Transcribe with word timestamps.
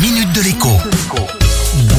minute 0.00 0.32
de 0.32 0.42
l'écho. 0.42 0.68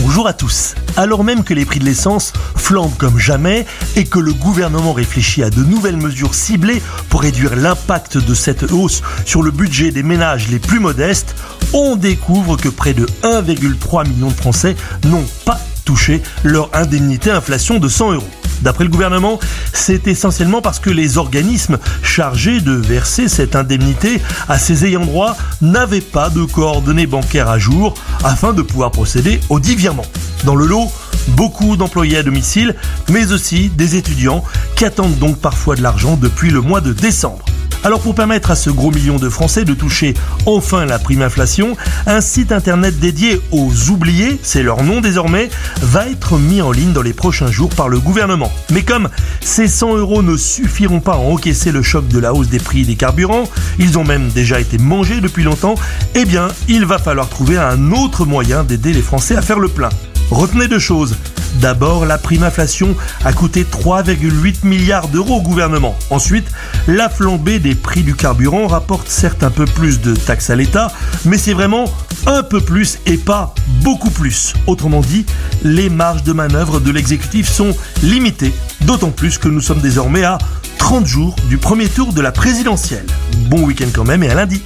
Bonjour 0.01 0.27
à 0.27 0.33
tous. 0.33 0.75
Alors 0.95 1.25
même 1.25 1.43
que 1.43 1.53
les 1.53 1.65
prix 1.65 1.79
de 1.79 1.85
l'essence 1.85 2.31
flambent 2.55 2.95
comme 2.97 3.19
jamais 3.19 3.65
et 3.97 4.05
que 4.05 4.19
le 4.19 4.31
gouvernement 4.31 4.93
réfléchit 4.93 5.43
à 5.43 5.49
de 5.49 5.63
nouvelles 5.63 5.97
mesures 5.97 6.33
ciblées 6.33 6.81
pour 7.09 7.21
réduire 7.21 7.55
l'impact 7.57 8.17
de 8.17 8.33
cette 8.33 8.71
hausse 8.71 9.01
sur 9.25 9.41
le 9.41 9.51
budget 9.51 9.91
des 9.91 10.03
ménages 10.03 10.47
les 10.47 10.59
plus 10.59 10.79
modestes, 10.79 11.35
on 11.73 11.97
découvre 11.97 12.55
que 12.55 12.69
près 12.69 12.93
de 12.93 13.05
1,3 13.23 14.07
million 14.07 14.29
de 14.29 14.33
Français 14.33 14.77
n'ont 15.03 15.25
pas 15.43 15.59
touché 15.83 16.21
leur 16.43 16.69
indemnité 16.73 17.31
inflation 17.31 17.79
de 17.79 17.89
100 17.89 18.13
euros. 18.13 18.29
D'après 18.61 18.83
le 18.83 18.89
gouvernement, 18.89 19.39
c'est 19.73 20.07
essentiellement 20.07 20.61
parce 20.61 20.79
que 20.79 20.89
les 20.89 21.17
organismes 21.17 21.77
chargés 22.03 22.59
de 22.61 22.73
verser 22.73 23.27
cette 23.27 23.55
indemnité 23.55 24.21
à 24.47 24.59
ses 24.59 24.85
ayants 24.85 25.05
droit 25.05 25.37
n'avaient 25.61 26.01
pas 26.01 26.29
de 26.29 26.43
coordonnées 26.43 27.07
bancaires 27.07 27.49
à 27.49 27.57
jour 27.57 27.93
afin 28.23 28.53
de 28.53 28.61
pouvoir 28.61 28.91
procéder 28.91 29.39
au 29.49 29.59
dit 29.59 29.75
virement. 29.75 30.05
Dans 30.43 30.55
le 30.55 30.65
lot, 30.65 30.91
beaucoup 31.29 31.77
d'employés 31.77 32.17
à 32.17 32.23
domicile, 32.23 32.75
mais 33.09 33.31
aussi 33.31 33.69
des 33.69 33.95
étudiants 33.95 34.43
qui 34.75 34.85
attendent 34.85 35.17
donc 35.17 35.37
parfois 35.37 35.75
de 35.75 35.81
l'argent 35.81 36.17
depuis 36.17 36.49
le 36.49 36.61
mois 36.61 36.81
de 36.81 36.93
décembre. 36.93 37.45
Alors 37.83 38.01
pour 38.01 38.13
permettre 38.13 38.51
à 38.51 38.55
ce 38.55 38.69
gros 38.69 38.91
million 38.91 39.17
de 39.17 39.29
Français 39.29 39.63
de 39.63 39.73
toucher 39.73 40.13
enfin 40.45 40.85
la 40.85 40.99
prime 40.99 41.21
inflation, 41.21 41.77
un 42.07 42.19
site 42.19 42.51
internet 42.51 42.99
dédié 42.99 43.39
aux 43.51 43.71
oubliés, 43.89 44.37
c'est 44.43 44.63
leur 44.63 44.83
nom 44.83 44.99
désormais, 44.99 45.49
va 45.81 46.07
être 46.07 46.37
mis 46.37 46.61
en 46.61 46.71
ligne 46.71 46.91
dans 46.91 47.01
les 47.01 47.13
prochains 47.13 47.51
jours 47.51 47.69
par 47.69 47.87
le 47.87 47.99
gouvernement. 47.99 48.51
Mais 48.71 48.83
comme 48.83 49.09
ces 49.39 49.67
100 49.67 49.95
euros 49.95 50.23
ne 50.23 50.35
suffiront 50.35 50.99
pas 50.99 51.13
à 51.13 51.17
encaisser 51.17 51.71
le 51.71 51.81
choc 51.81 52.07
de 52.09 52.19
la 52.19 52.33
hausse 52.33 52.49
des 52.49 52.59
prix 52.59 52.83
des 52.83 52.95
carburants, 52.95 53.49
ils 53.77 53.97
ont 53.97 54.03
même 54.03 54.29
déjà 54.29 54.59
été 54.59 54.77
mangés 54.77 55.21
depuis 55.21 55.43
longtemps, 55.43 55.75
eh 56.15 56.25
bien 56.25 56.49
il 56.67 56.85
va 56.85 56.97
falloir 56.97 57.29
trouver 57.29 57.57
un 57.57 57.91
autre 57.93 58.25
moyen 58.25 58.63
d'aider 58.63 58.91
les 58.91 59.01
Français 59.01 59.35
à 59.35 59.41
faire 59.41 59.59
le 59.59 59.69
plein. 59.69 59.89
Retenez 60.31 60.67
deux 60.67 60.79
choses. 60.79 61.15
D'abord, 61.55 62.05
la 62.05 62.17
prime 62.17 62.43
inflation 62.43 62.95
a 63.25 63.33
coûté 63.33 63.63
3,8 63.63 64.65
milliards 64.65 65.07
d'euros 65.07 65.37
au 65.37 65.41
gouvernement. 65.41 65.97
Ensuite, 66.09 66.47
la 66.87 67.09
flambée 67.09 67.59
des 67.59 67.75
prix 67.75 68.01
du 68.01 68.15
carburant 68.15 68.67
rapporte 68.67 69.09
certes 69.09 69.43
un 69.43 69.51
peu 69.51 69.65
plus 69.65 70.01
de 70.01 70.15
taxes 70.15 70.49
à 70.49 70.55
l'État, 70.55 70.91
mais 71.25 71.37
c'est 71.37 71.53
vraiment 71.53 71.85
un 72.25 72.43
peu 72.43 72.61
plus 72.61 72.99
et 73.05 73.17
pas 73.17 73.53
beaucoup 73.81 74.11
plus. 74.11 74.53
Autrement 74.67 75.01
dit, 75.01 75.25
les 75.63 75.89
marges 75.89 76.23
de 76.23 76.33
manœuvre 76.33 76.79
de 76.79 76.91
l'exécutif 76.91 77.49
sont 77.49 77.75
limitées, 78.03 78.53
d'autant 78.81 79.11
plus 79.11 79.37
que 79.37 79.47
nous 79.47 79.61
sommes 79.61 79.81
désormais 79.81 80.23
à 80.23 80.37
30 80.77 81.05
jours 81.05 81.35
du 81.49 81.57
premier 81.57 81.87
tour 81.87 82.13
de 82.13 82.21
la 82.21 82.31
présidentielle. 82.31 83.05
Bon 83.49 83.61
week-end 83.63 83.89
quand 83.93 84.05
même 84.05 84.23
et 84.23 84.29
à 84.29 84.35
lundi. 84.35 84.61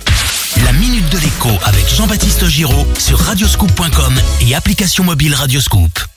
La 0.65 0.73
minute 0.73 1.09
de 1.09 1.17
l'écho 1.17 1.49
avec 1.63 1.89
Jean-Baptiste 1.89 2.47
Giraud 2.47 2.85
sur 2.97 3.19
radioscoop.com 3.19 4.13
et 4.41 4.55
application 4.55 5.03
mobile 5.03 5.33
Radioscoop. 5.33 6.12